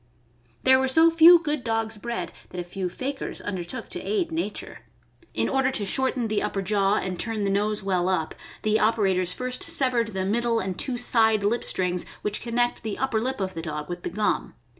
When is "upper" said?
6.41-6.63, 12.97-13.21